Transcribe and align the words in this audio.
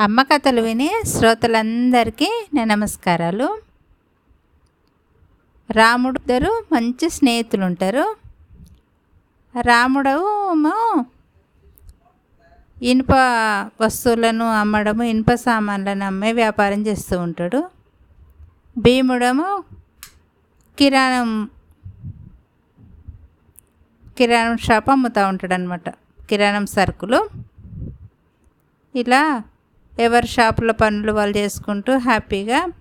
అమ్మ 0.00 0.22
కథలు 0.22 0.60
విని 0.60 0.90
శ్రోతలందరికీ 1.06 2.46
నా 2.54 2.64
నమస్కారాలు. 2.64 3.60
రాముడు 5.70 6.18
ఇద్దరు 6.18 6.64
మంచి 6.72 7.10
స్నేహితులు 7.10 7.64
ఉంటారు 7.64 8.16
రాముడు 9.60 10.44
ఇనుప 12.84 13.12
వస్తువులను 13.80 14.50
అమ్మడము 14.50 15.02
ఇనుప 15.02 15.34
సామాన్లను 15.34 16.06
అమ్మే 16.06 16.32
వ్యాపారం 16.32 16.86
చేస్తూ 16.86 17.18
ఉంటాడు. 17.18 17.70
భీముడము 18.78 19.64
కిరాణం 20.78 21.50
కిరాణం 24.18 24.58
షాప్ 24.58 24.90
అమ్ముతూ 24.90 25.28
ఉంటాడు 25.28 25.54
అనమాట 25.54 25.88
కిరాణం 26.30 26.66
సరుకులు. 26.66 27.28
ఇలా 28.94 29.42
ఎవరి 29.98 30.26
షాపుల 30.26 30.70
పనులు 30.70 31.12
వాళ్ళు 31.12 31.36
చేసుకుంటూ 31.36 31.98
హ్యాపీగా 31.98 32.72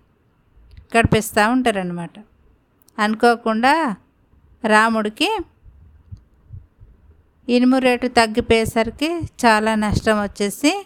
గడిపిస్తూ 0.98 1.52
ఉంటారనమాట 1.52 2.10
అనుకోకుండా 3.00 3.96
రాముడికి 4.64 5.30
ఇనుము 7.50 7.78
రేటు 7.78 8.08
తగ్గిపోయేసరికి 8.08 9.10
చాలా 9.46 9.76
నష్టం 9.76 10.24
వచ్చేసి 10.24 10.86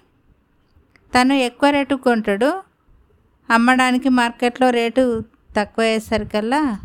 తను 1.17 1.33
ఎక్కువ 1.33 1.69
రేటు 1.69 1.95
కొంటాడు. 1.95 2.61
అమ్మడానికి 3.49 4.09
మార్కెట్లో 4.09 4.69
రేటు 4.69 5.23
తక్కువ 5.57 5.83
అయ్యేసరికల్లా 5.83 6.79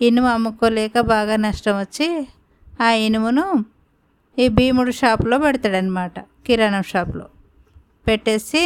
ఇనుము 0.00 0.28
అమ్ముకోలేక 0.28 1.00
బాగా 1.00 1.36
నష్టం 1.36 1.78
వచ్చి 1.78 2.28
ఆ 2.80 2.90
ఇనుమును 2.90 3.64
ఈ 4.38 4.48
భీముడు 4.48 4.90
షాపులో 4.90 5.38
పెడతాడనమాట 5.38 6.18
కిరాణం 6.18 6.82
షాప్లో. 6.82 7.28
పెట్టేసి 8.08 8.62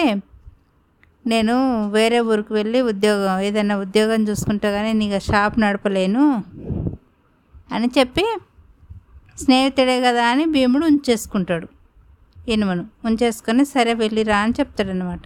నేను 1.25 1.55
వేరే 1.97 2.19
ఊరికి 2.31 2.53
వెళ్ళి 2.59 2.79
ఉద్యోగం 2.93 3.35
ఏదైనా 3.49 3.75
ఉద్యోగం 3.85 4.23
చూసుకుంటా 4.29 4.69
కానీ 4.71 4.93
నీకు 5.01 5.19
షాప్ 5.29 5.57
నడపలేను 5.65 6.25
అని 7.71 7.89
చెప్పి 7.99 8.25
స్నేహితుడే 9.43 9.95
కదా 10.07 10.25
అని 10.33 10.45
భీముడు 10.55 10.85
ఉంచేసుకుంటాడు. 10.91 11.69
ఇనుమను 12.49 12.85
ఉంచేసుకొని 13.09 13.65
సరే 13.65 13.93
వెళ్ళిరా 14.03 14.39
అని 14.45 14.55
చెప్తాడనమాట 14.61 15.25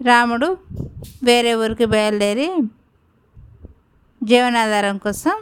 రాముడు 0.00 0.48
వేరే 1.24 1.52
ఊరికి 1.62 1.86
బయలుదేరి 1.94 2.48
జీవనాధారం 4.22 4.96
కోసం 4.98 5.34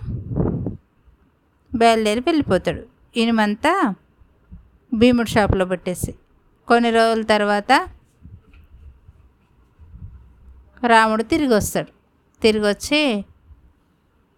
బయలుదేరి 1.72 2.22
వెళ్ళిపోతాడు. 2.28 2.82
ఇనుమంతా 3.22 3.72
భీముడు 4.92 5.30
షాప్లో 5.34 5.64
పెట్టేసి. 5.64 6.12
కొన్ని 6.68 6.90
రోజుల 6.90 7.22
తర్వాత 7.22 7.72
రాముడు 10.86 11.22
తిరిగి 11.22 11.54
వస్తాడు 11.54 11.90
తిరిగి 12.42 12.66
వచ్చి 12.66 13.24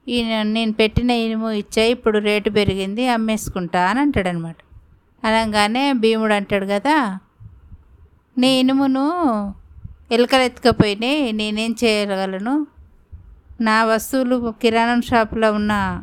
ఈయన 0.08 0.42
నేను 0.42 0.72
పెట్టిన 0.72 1.10
ఇనుము 1.10 1.50
ఇచ్చాయి 1.50 1.90
ఇప్పుడు 1.90 2.18
రేటు 2.18 2.50
పెరిగింది 2.50 3.08
అమ్మేసుకుంటా 3.08 3.82
అని 3.90 4.00
అంటాడు 4.00 4.28
అనమాట 4.28 4.56
అనగానే 5.24 5.92
భీముడు 5.92 6.34
అంటాడు 6.34 6.66
కదా 6.66 7.18
నీ 8.38 8.60
ఇనుమును 8.60 9.04
ఎలుకలు 10.12 10.40
ఎత్తుకపోయినాయి 10.40 11.32
నేనేం 11.32 11.76
చేయగలను? 11.84 12.66
నా 13.60 13.84
వస్తువులు 13.84 14.54
కిరాణం 14.62 15.02
షాపులో 15.02 15.52
ఉన్న 15.52 16.02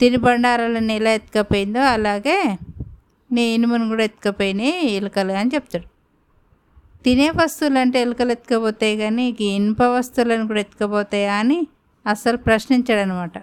తినుబండారాలను 0.00 0.92
ఎలా 0.92 1.12
ఎత్తుకపోయిందో 1.12 1.80
అలాగే 1.80 2.58
నీ 3.30 3.42
ఇనుమును 3.42 3.88
కూడా 3.88 4.04
ఎత్తుకపోయినాయి 4.04 4.90
ఎలుకలు 4.90 5.32
అని 5.32 5.50
చెప్తాడు. 5.54 5.86
తినే 7.04 7.30
వస్తువులు 7.30 7.78
అంటే 7.78 8.00
ఎలుకలు 8.00 8.32
ఎత్తుకపోతాయి 8.32 8.96
కానీ 8.96 9.36
ఇనుప 9.40 9.82
వస్తువులను 9.82 10.46
కూడా 10.46 10.60
ఎత్తుకపోతాయా 10.60 11.34
అని 11.34 11.66
అస్సలు 12.06 12.36
ప్రశ్నించాడు 12.36 13.00
అనమాట 13.00 13.36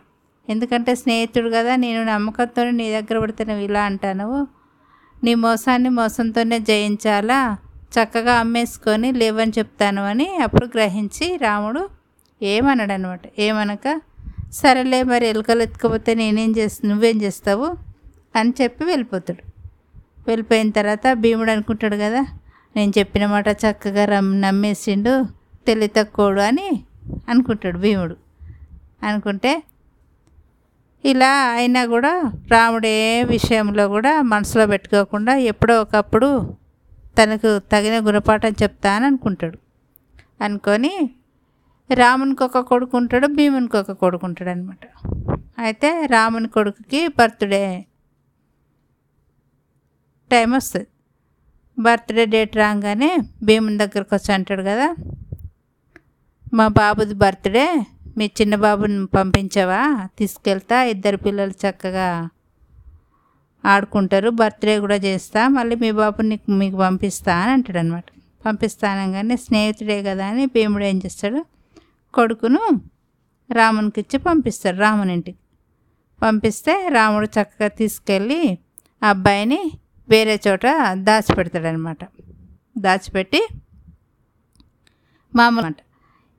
ఎందుకంటే 0.49 0.95
స్నేహితుడు 0.95 1.49
కదా 1.49 1.75
నేను 1.75 2.03
నమ్మకంతో 2.03 2.63
నీ 2.69 2.91
దగ్గర 2.91 3.19
పడితే 3.19 3.43
నువ్వు 3.43 3.63
ఇలా 3.63 3.83
అంటాను. 3.83 4.47
నీ 5.23 5.35
మోసాన్ని 5.35 5.89
మోసంతోనే 5.89 6.59
జయించాలా? 6.59 7.57
చక్కగా 7.93 8.33
అమ్మేసుకొని 8.33 9.11
లేవని 9.11 9.53
చెప్తాను 9.59 10.01
అని 10.01 10.35
అప్పుడు 10.35 10.65
గ్రహించి 10.65 11.37
రాముడు 11.37 11.89
ఏమన్నాడు 12.41 12.93
అనమాట 12.93 13.21
ఏమనక 13.39 14.01
సరేలే 14.51 15.03
మరి 15.03 15.27
ఎలుకలు 15.27 15.61
ఎత్తుకపోతే 15.61 16.13
నేనేం 16.13 16.51
చేస్తా 16.51 16.89
నువ్వేం 16.89 17.21
చేస్తావు 17.21 17.67
అని 18.35 18.53
చెప్పి 18.61 18.83
వెళ్ళిపోతాడు. 18.85 19.52
వెళ్ళిపోయిన 20.27 20.69
తర్వాత 20.69 21.13
భీముడు 21.13 21.51
అనుకుంటాడు 21.51 21.95
కదా 21.95 22.21
నేను 22.75 22.91
చెప్పిన 22.99 23.25
మాట 23.25 23.47
చక్కగా 23.49 24.05
రమ్ 24.05 24.41
నమ్మేసిండు 24.41 25.13
తెలివి 25.67 25.91
తక్కువడు 25.97 26.41
అని 26.41 26.67
అనుకుంటాడు 27.29 27.77
భీముడు. 27.77 28.15
అనుకుంటే 29.03 29.63
ఇలా 31.03 31.31
అయినా 31.53 31.85
కూడా 31.85 32.11
రాముడు 32.51 32.87
ఏ 32.87 33.23
విషయంలో 33.23 33.87
కూడా 33.87 34.21
మనసులో 34.21 34.67
పెట్టుకోకుండా 34.67 35.35
ఎప్పుడో 35.35 35.81
ఒకప్పుడు 35.81 36.29
తనకు 37.17 37.49
తగిన 37.71 37.95
గుణపాఠం 38.07 38.53
చెప్తాను 38.63 39.05
అనుకుంటాడు. 39.05 39.57
అనుకొని 40.41 40.93
రామునికి 41.89 42.43
ఒక 42.43 42.57
కొడుకు 42.57 42.97
ఉంటాడు 42.97 43.27
భీమునికి 43.27 43.77
ఒక 43.77 43.91
కొడుకు 43.91 44.25
ఉంటాడు 44.25 44.49
అనమాట 44.49 44.83
అయితే 45.59 46.05
రాముని 46.05 46.47
కొడుకుకి 46.47 47.07
బర్త్డే 47.07 47.85
టైం 50.33 50.49
వస్తుంది. 50.51 50.87
బర్త్డే 51.77 52.23
డేట్ 52.25 52.55
రాగానే 52.57 53.09
భీముని 53.43 53.77
దగ్గరకు 53.77 54.13
వచ్చి 54.15 54.31
అంటాడు 54.33 54.63
కదా 54.63 54.87
మా 56.53 56.65
బాబుది 56.79 57.13
బర్త్డే 57.13 57.65
మీ 58.17 58.25
చిన్న 58.39 58.55
బాబుని 58.55 58.99
పంపించావా 59.15 59.79
తీసుకెళ్తా 60.17 60.77
ఇద్దరు 60.83 61.17
పిల్లలు 61.17 61.55
చక్కగా 61.63 62.07
ఆడుకుంటారు 63.63 64.29
బర్త్డే 64.39 64.75
కూడా 64.79 64.97
చేస్తా 65.07 65.41
మళ్ళీ 65.47 65.75
మీ 65.75 65.91
బాబుని 66.01 66.37
మీకు 66.59 66.77
పంపిస్తా 66.77 67.35
అని 67.35 67.51
అంటాడు 67.51 67.79
అనమాట 67.79 68.07
పంపిస్తానంగానే 68.45 69.35
స్నేహితుడే 69.37 70.03
కదా 70.03 70.25
అని 70.25 70.45
భీముడు 70.45 70.83
ఏం 70.83 70.97
చేస్తాడు 71.05 71.39
కొడుకును 72.13 72.61
రామునికి 73.49 73.99
ఇచ్చి 73.99 74.17
పంపిస్తాడు 74.19 74.77
రాముని 74.77 75.13
ఇంటికి. 75.13 75.39
పంపిస్తే 76.19 76.73
రాముడు 76.89 77.27
చక్కగా 77.35 77.67
తీసుకెళ్ళి 77.79 78.41
ఆ 79.01 79.09
అబ్బాయిని 79.09 79.61
వేరే 80.09 80.35
చోట 80.47 80.65
దాచిపెడతాడనమాట. 80.93 82.03
దాచిపెట్టి 82.77 83.41
మామూలు 85.35 85.65
అంట 85.65 85.79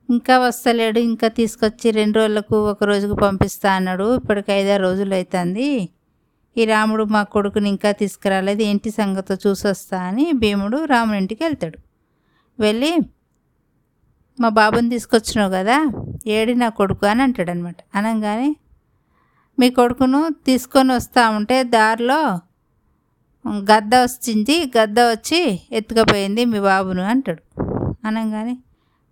ఇంకా 0.09 0.39
వస్తలేడు 0.39 0.99
ఇంకా 0.99 1.27
తీసుకొచ్చి 1.27 1.91
రెండు 1.91 2.19
రోజులకు 2.19 2.55
ఒక 2.71 2.83
రోజుకు 2.83 3.15
పంపిస్తా 3.15 3.69
అన్నాడు. 3.71 4.15
ఇప్పటికి 4.15 4.51
ఐదారు 4.51 4.83
రోజులు 4.83 5.13
అవుతుంది 5.13 5.89
ఈ 6.57 6.65
రాముడు 6.65 7.03
మా 7.03 7.23
కొడుకుని 7.23 7.69
ఇంకా 7.69 7.91
తీసుకురాలేదు. 7.91 8.61
ఏంటి 8.61 8.91
సంగతో 8.91 9.33
చూసొస్తా 9.47 9.97
అని 10.01 10.31
భీముడు 10.31 10.77
రాముని 10.85 11.17
ఇంటికి 11.17 11.43
వెళ్తాడు. 11.43 11.79
వెళ్ళి 12.59 12.91
మా 14.39 14.49
బాబుని 14.49 14.89
తీసుకొచ్చినావు 14.89 15.51
కదా 15.51 15.77
ఏడి 16.27 16.55
నా 16.55 16.69
కొడుకు 16.69 17.05
అని 17.05 17.21
అంటాడనమాట. 17.21 17.77
అనగానే 17.95 18.55
మీ 19.59 19.69
కొడుకును 19.69 20.21
తీసుకొని 20.45 20.91
వస్తా 20.93 21.29
ఉంటే 21.29 21.63
దారిలో 21.63 22.21
గద్ద 23.47 23.95
వచ్చింది 23.95 24.55
గద్ద 24.77 24.99
వచ్చి 24.99 25.39
ఎత్తుకపోయింది 25.71 26.45
మీ 26.45 26.59
బాబును 26.59 27.03
అంటాడు. 27.03 27.41
అనగానే 28.07 28.55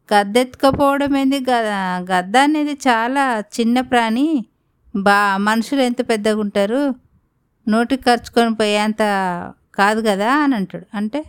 గద్ద 0.09 0.37
ఎత్తుకపోవడం 0.37 1.17
ఏంది? 1.17 1.39
గద్ద 2.11 2.37
అనేది 2.37 2.73
చాలా 2.87 3.43
చిన్న 3.57 3.81
ప్రాణి. 3.81 4.25
బా 4.95 5.19
మనుషులు 5.37 5.81
ఎంత 5.81 6.01
పెద్దగా 6.09 6.39
ఉంటారు? 6.39 6.81
నోటికి 7.67 8.03
ఖర్చుకొని 8.03 8.53
పోయేంత 8.55 9.01
కాదు 9.75 10.01
కదా 10.09 10.29
అని 10.43 10.55
అంటాడు. 10.55 10.85
అంటే 10.97 11.19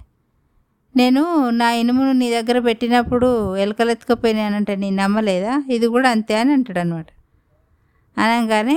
నేను 0.96 1.50
నా 1.50 1.68
ఇనుమును 1.72 2.12
నీ 2.12 2.26
దగ్గర 2.30 2.58
పెట్టినప్పుడు 2.58 3.56
ఎలకలు 3.56 3.90
ఎత్తుకపోయినానంటే 3.90 4.76
నేను 4.76 4.96
నమ్మలేదా? 4.96 5.54
ఇది 5.68 5.86
కూడా 5.86 6.08
అంతే 6.10 6.34
అని 6.38 6.52
అంటాడు 6.52 6.78
అనమాట 6.78 7.06
అనగానే 8.16 8.76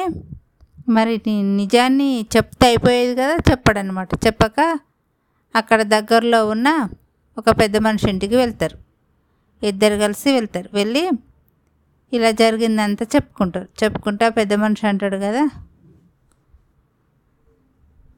మరి 0.89 1.21
నిజాన్ని 1.41 2.25
చెప్తే 2.37 2.67
అయిపోయేది 2.67 3.21
కదా 3.21 3.35
చెప్పడనమాట. 3.35 4.09
చెప్పక 4.25 4.79
అక్కడ 5.55 5.81
దగ్గరలో 5.81 6.47
ఉన్న 6.47 6.89
ఒక 7.37 7.49
పెద్ద 7.49 7.77
మనిషి 7.77 8.09
ఇంటికి 8.09 8.35
వెళ్తారు. 8.35 8.77
ఇద్దరు 9.65 9.95
కలిసి 9.95 10.33
వెళ్తారు. 10.33 10.69
వెళ్ళి 10.73 11.09
ఇలా 12.13 12.31
జరిగిందంతా 12.31 13.05
చెప్పుకుంటారు. 13.15 13.67
చెప్పుకుంటా 13.83 14.29
పెద్ద 14.29 14.53
మనిషి 14.53 14.87
అంటాడు 14.87 15.17
కదా. 15.17 15.49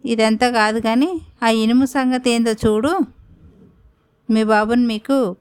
ఇదంతా 0.05 0.49
కాదు 0.49 0.79
కానీ 0.79 1.21
ఆ 1.43 1.49
ఇనుము 1.49 1.85
సంగతి 1.85 2.29
ఏందో 2.29 2.51
చూడు. 2.51 2.99
మీ 4.29 4.43
బాబుని 4.43 4.85
మీకు 4.85 5.35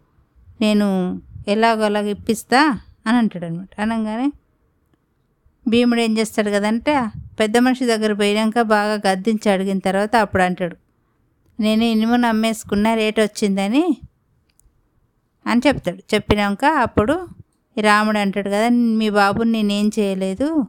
నేను 0.60 1.20
ఎలాగోలాగ 1.48 2.06
ఇప్పిస్తా 2.06 2.81
అని 3.06 3.16
అంటాడు 3.16 3.46
అనమాట 3.46 3.81
అనగానే 3.81 4.32
భీముడు 5.69 6.00
ఏం 6.00 6.19
చేస్తాడు 6.19 6.50
కదంటే 6.50 6.94
పెద్ద 7.41 7.59
మనిషి 7.59 7.87
దగ్గర 7.87 8.12
పోయాక 8.12 8.62
బాగా 8.62 9.11
గద్దించి 9.11 9.50
అడిగిన 9.50 9.79
తర్వాత 9.79 10.17
అప్పుడు 10.17 10.43
అంటాడు 10.43 10.76
నేను 11.61 11.85
ఇనుము 11.85 12.17
నమ్మేసుకున్న 12.17 12.94
రేట్ 12.94 13.20
వచ్చిందని 13.20 13.97
అని 15.47 15.61
చెప్తాడు. 15.67 16.03
చెప్పినాక 16.15 16.65
అప్పుడు 16.65 17.29
రాముడు 17.76 18.19
అంటాడు 18.19 18.49
కదా 18.49 18.69
మీ 18.69 19.11
బాబుని 19.11 19.50
నేనేం 19.53 19.91
చేయలేదు 19.99 20.67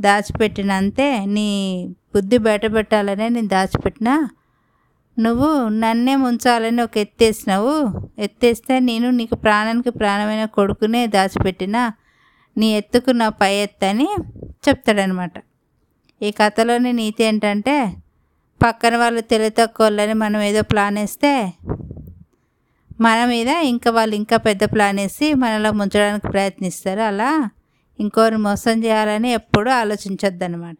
దాచిపెట్టినంతే 0.00 1.24
నీ 1.24 1.48
బుద్ధి 2.14 2.38
బయట 2.38 2.74
పెట్టాలనే 2.74 3.28
నేను 3.28 3.48
దాచిపెట్టినా 3.48 4.28
నువ్వు 5.18 5.68
నన్నే 5.68 6.16
ముంచాలని 6.16 6.82
ఒక 6.82 6.98
ఎత్తేసినావు 6.98 7.72
ఎత్తేస్తే 8.18 8.78
నేను 8.78 9.10
నీకు 9.10 9.34
ప్రాణానికి 9.34 9.90
ప్రాణమైన 9.90 10.44
కొడుకునే 10.44 11.06
దాచిపెట్టిన 11.06 11.90
నీ 12.58 12.76
ఎత్తుకు 12.76 13.10
నా 13.10 13.28
పై 13.28 13.54
ఎత్తని 13.54 14.08
చెప్తాడనమాట. 14.68 15.32
ఈ 16.22 16.30
కథలోని 16.30 16.92
నీతి 16.92 17.24
ఏంటంటే 17.24 17.94
పక్కన 18.62 18.96
వాళ్ళు 18.96 19.20
తెలివి 19.20 20.14
మనం 20.14 20.40
ఏదో 20.40 20.62
ప్లాన్ 20.62 20.98
వేస్తే 20.98 21.52
మన 23.00 23.24
మీద 23.24 23.48
ఇంకా 23.48 23.90
వాళ్ళు 23.90 24.14
ఇంకా 24.16 24.36
పెద్ద 24.36 24.64
ప్లాన్ 24.64 24.98
వేసి 24.98 25.34
మనలో 25.34 25.72
ముంచడానికి 25.72 26.28
ప్రయత్నిస్తారు. 26.28 27.00
అలా 27.00 27.50
ఇంకోరిని 28.00 28.42
మోసం 28.42 28.84
చేయాలని 28.84 29.30
ఎప్పుడూ 29.32 29.70
ఆలోచించొద్దు 29.70 30.44
అనమాట 30.44 30.76